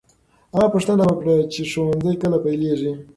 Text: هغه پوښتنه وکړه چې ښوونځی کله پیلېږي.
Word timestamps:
هغه 0.55 0.67
پوښتنه 0.73 1.03
وکړه 1.07 1.35
چې 1.53 1.61
ښوونځی 1.71 2.13
کله 2.21 2.37
پیلېږي. 2.45 2.93